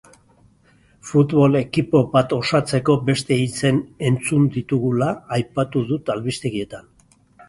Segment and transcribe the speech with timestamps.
[1.09, 3.77] Futbol ekipo bat osatzeko beste izen
[4.09, 6.89] entzun ditugula, aipatu dut albistegietan.